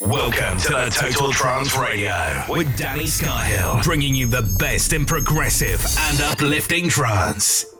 Welcome 0.00 0.58
to 0.58 0.68
the 0.68 0.94
Total 0.94 1.32
Trance 1.32 1.76
Radio 1.76 2.44
with 2.48 2.76
Danny 2.76 3.04
Skyhill, 3.04 3.82
bringing 3.82 4.14
you 4.14 4.26
the 4.26 4.42
best 4.42 4.92
in 4.92 5.04
progressive 5.06 5.84
and 5.98 6.20
uplifting 6.20 6.88
trance. 6.88 7.75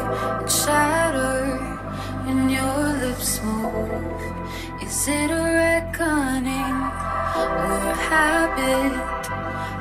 And 0.00 0.50
shatter 0.50 1.44
when 2.24 2.48
your 2.48 2.82
lips 3.04 3.42
move. 3.42 4.22
Is 4.82 5.08
it 5.08 5.30
a 5.30 5.42
reckoning 5.62 6.78
or 7.36 7.78
a 7.92 7.96
habit 8.08 8.94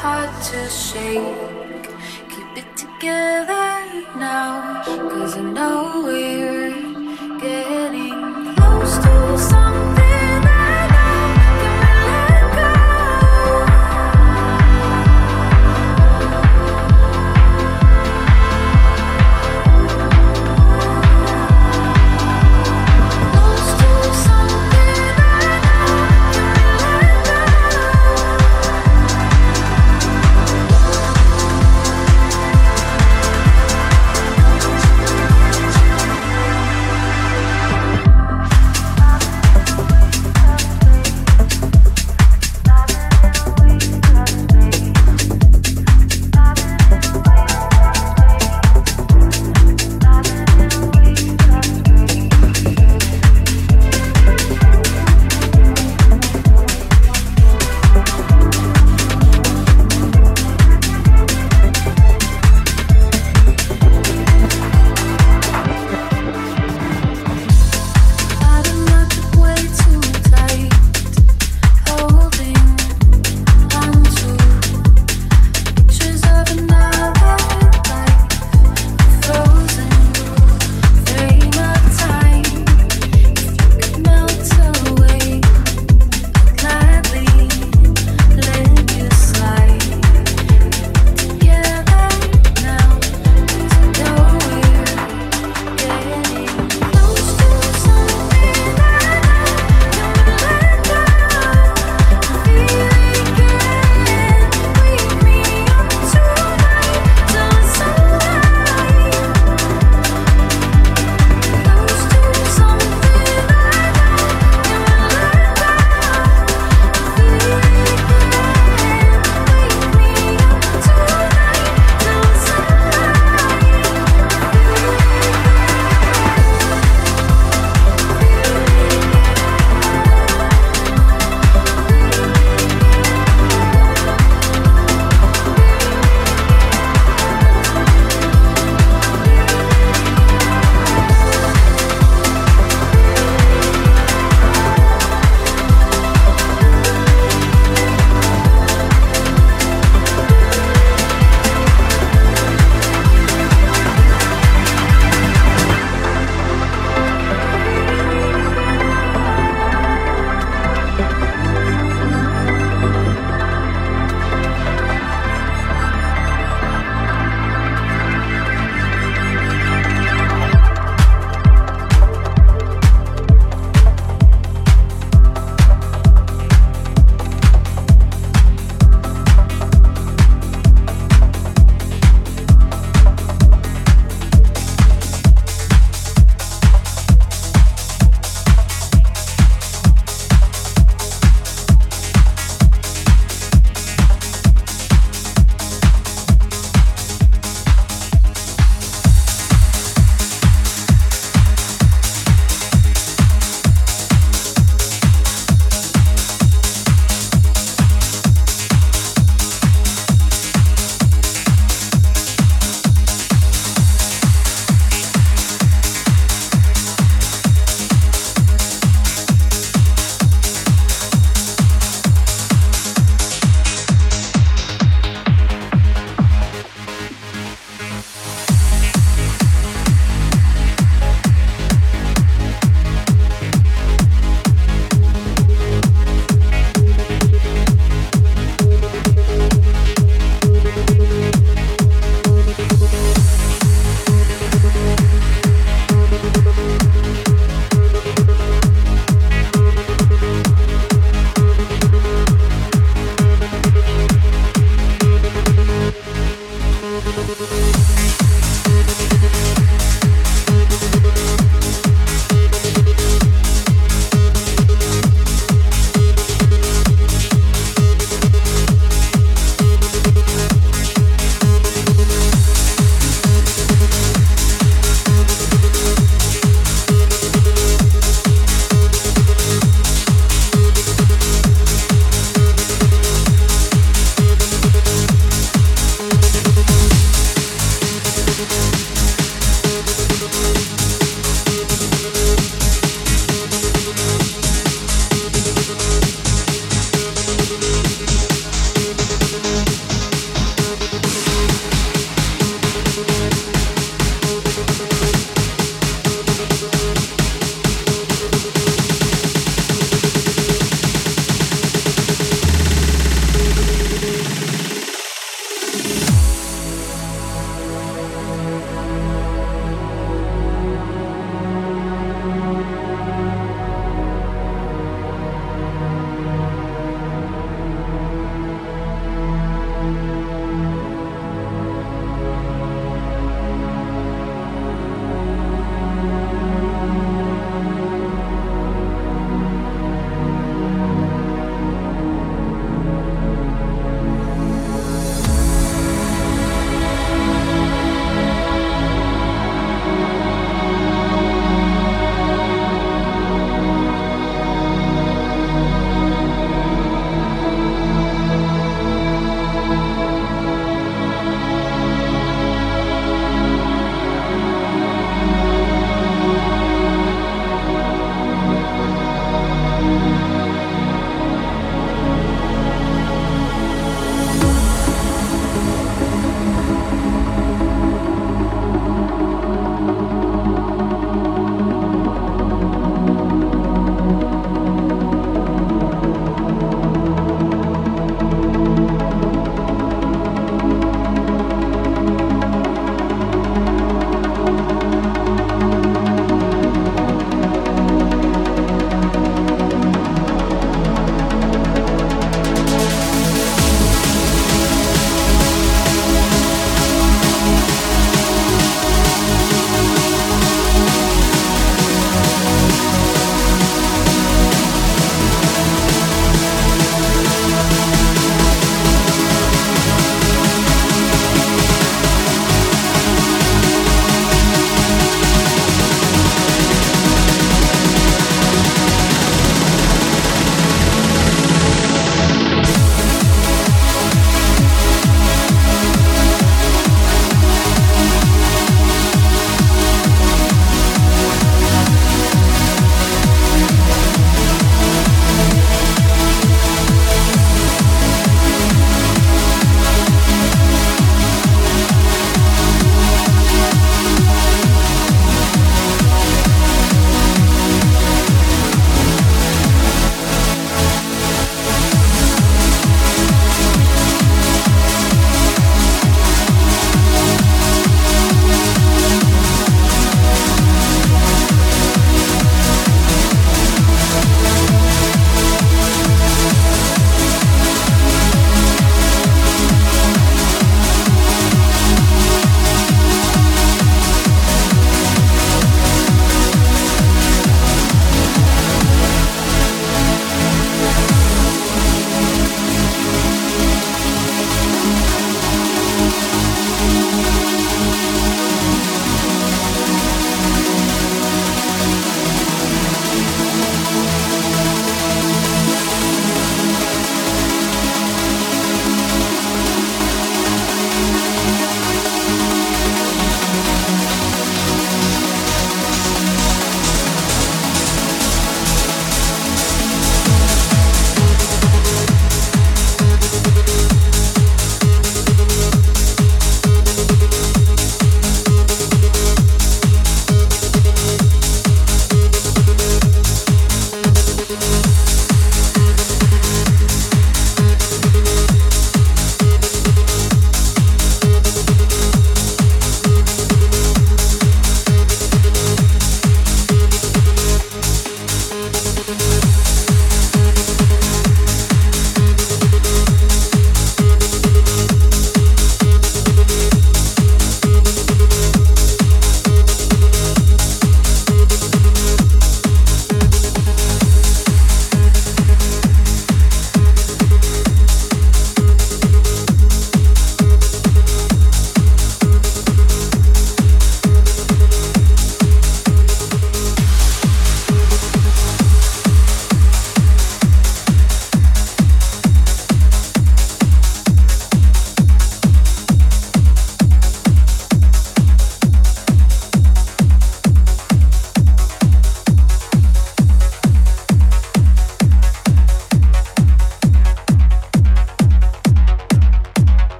hard 0.00 0.32
to 0.50 0.68
shake? 0.68 1.84
Keep 2.32 2.50
it 2.62 2.76
together 2.76 3.68
now, 4.16 4.82
cause 4.84 5.36
I 5.36 5.42
know 5.42 6.02
we're 6.04 7.38
getting 7.40 8.54
close 8.56 8.98
to 8.98 9.38
something. 9.38 9.87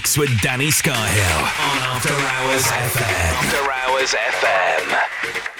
Mix 0.00 0.16
with 0.16 0.40
Danny 0.40 0.68
Skyhill 0.68 1.42
on 1.42 1.78
After 1.92 2.14
Hours 2.14 2.64
FM. 2.64 3.32
After 3.36 3.70
Hours 3.70 4.14
FM. 4.14 5.59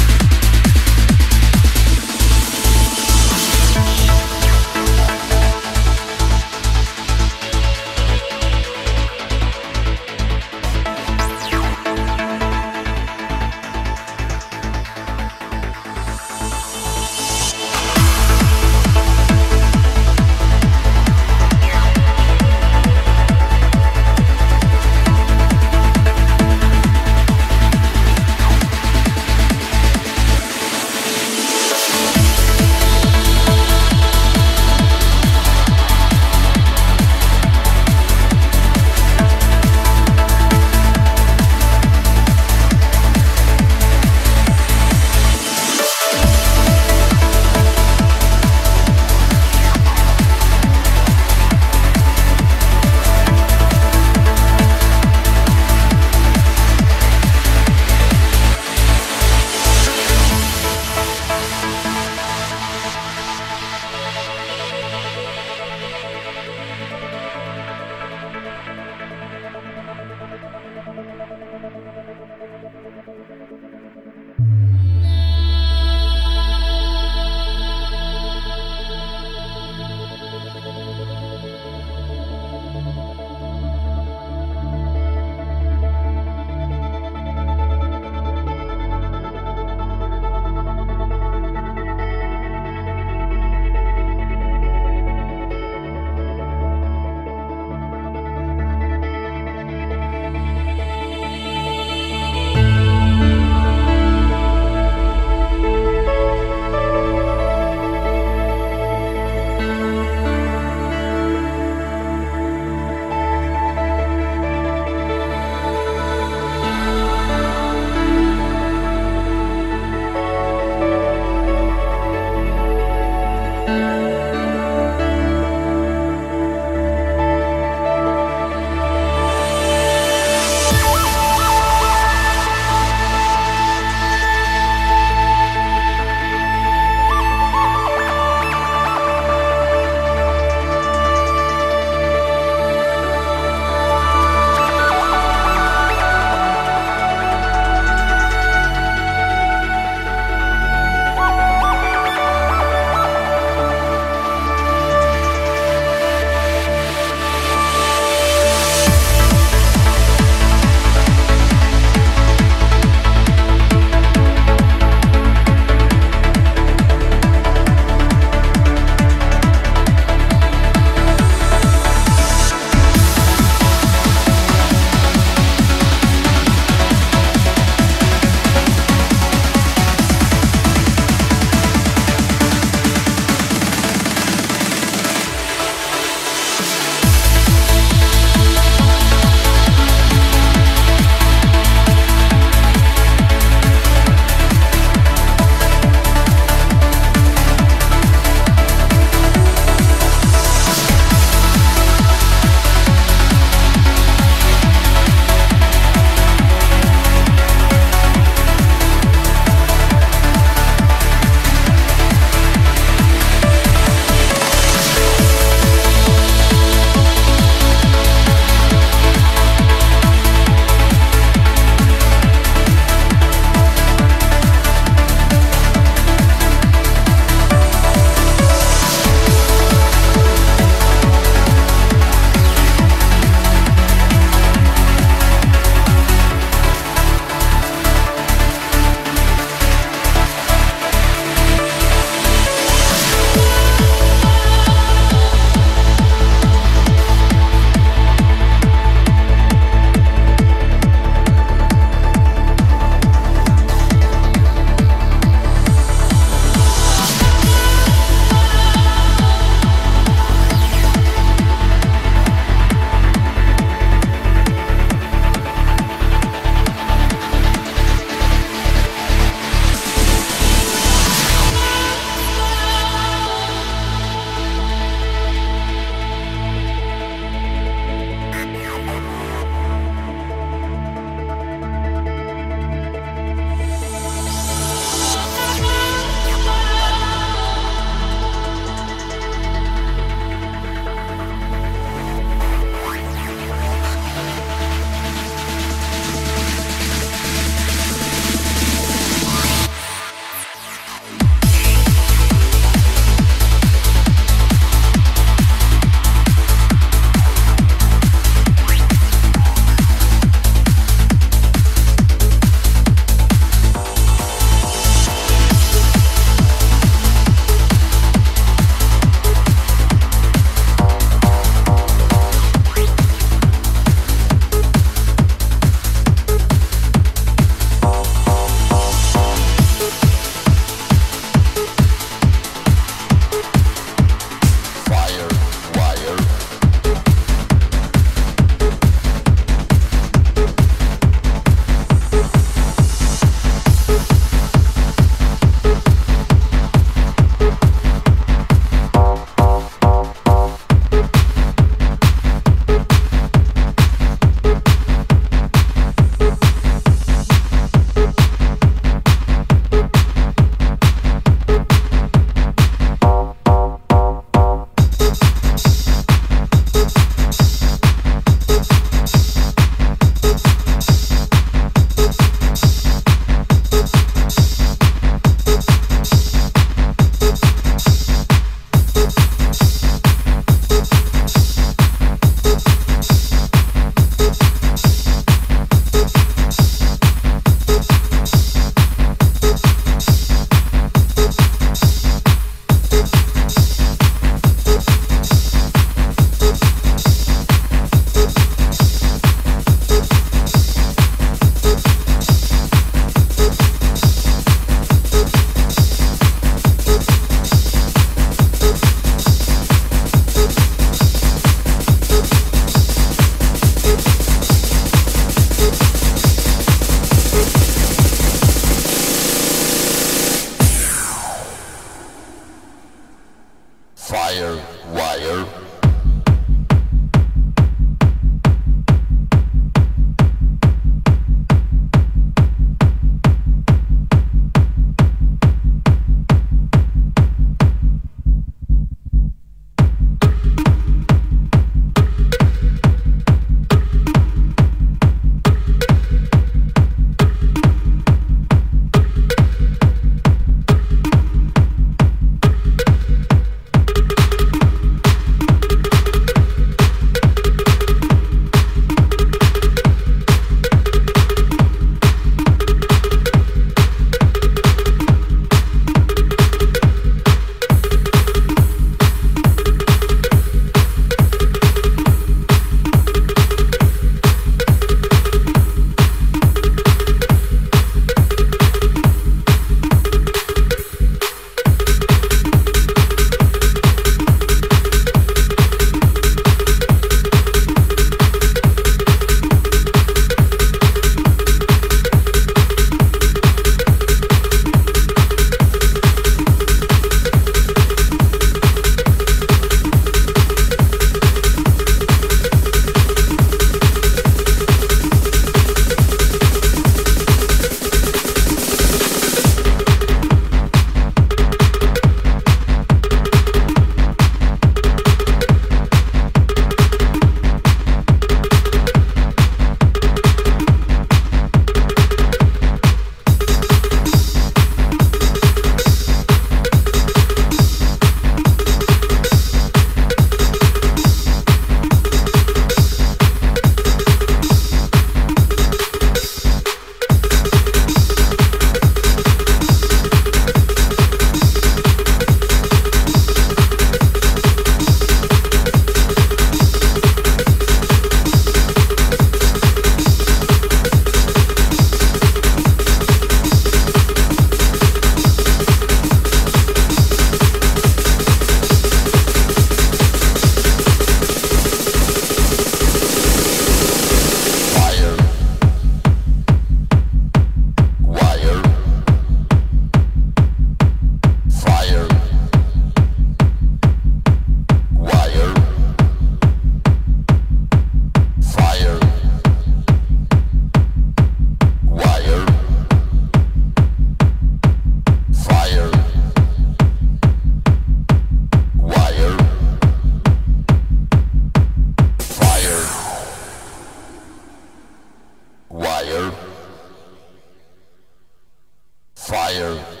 Fire, 599.31 600.00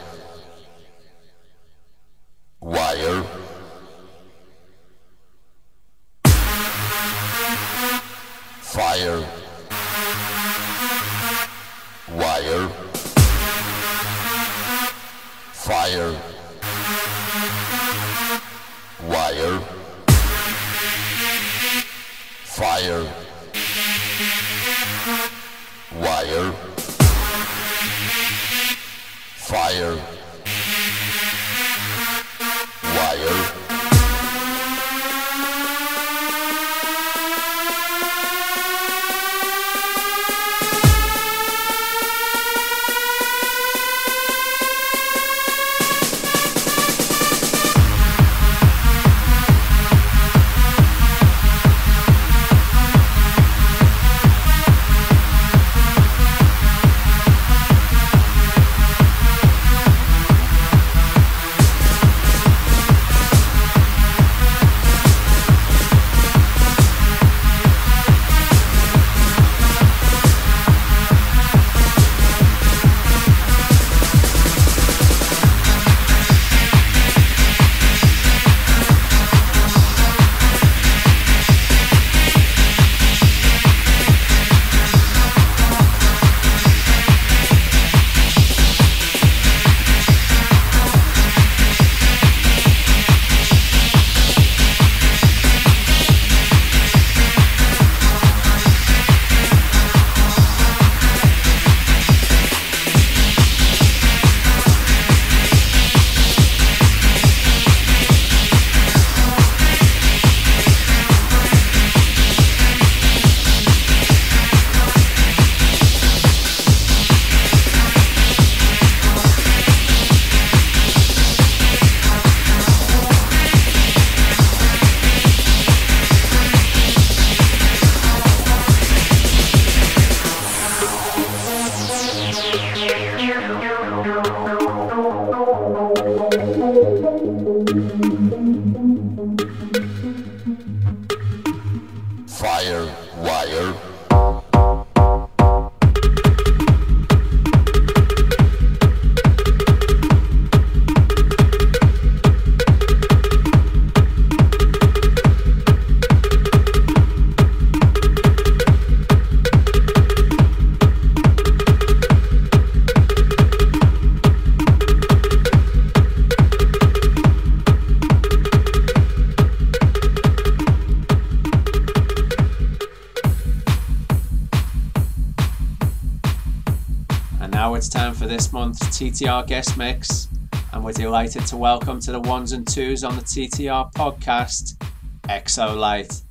TTR 179.21 179.45
guest 179.45 179.77
mix. 179.77 180.29
And 180.73 180.83
we're 180.83 180.93
delighted 180.93 181.45
to 181.45 181.57
welcome 181.57 181.99
to 181.99 182.11
the 182.11 182.19
ones 182.21 182.53
and 182.53 182.67
twos 182.67 183.03
on 183.03 183.15
the 183.15 183.21
TTR 183.21 183.93
podcast, 183.93 184.83
Exo 185.29 185.77
Light. 185.77 186.23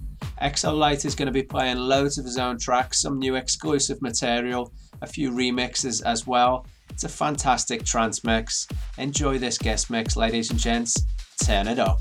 Exo 0.42 0.76
Light 0.76 1.04
is 1.04 1.14
going 1.14 1.26
to 1.26 1.32
be 1.32 1.44
playing 1.44 1.76
loads 1.76 2.18
of 2.18 2.24
his 2.24 2.36
own 2.36 2.58
tracks, 2.58 3.00
some 3.00 3.20
new 3.20 3.36
exclusive 3.36 4.02
material, 4.02 4.72
a 5.02 5.06
few 5.06 5.30
remixes 5.30 6.02
as 6.04 6.26
well. 6.26 6.66
It's 6.88 7.04
a 7.04 7.08
fantastic 7.08 7.84
trance 7.84 8.24
mix. 8.24 8.66
Enjoy 8.98 9.38
this 9.38 9.56
guest 9.56 9.88
mix, 9.88 10.16
ladies 10.16 10.50
and 10.50 10.58
gents. 10.58 10.96
Turn 11.44 11.68
it 11.68 11.78
up. 11.78 12.00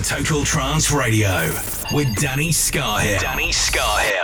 To 0.00 0.04
Total 0.04 0.44
Trance 0.44 0.92
Radio 0.92 1.50
with 1.92 2.14
Danny 2.16 2.50
Scarhill. 2.50 3.20
Danny 3.20 3.48
Scarhill. 3.48 4.17